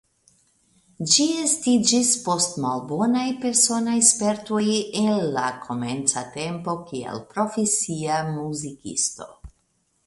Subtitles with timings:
[1.15, 4.65] Ĝi estiĝis post malbonaj personaj spertoj
[5.03, 9.33] el la komenca tempo kiel profesia muzikisto.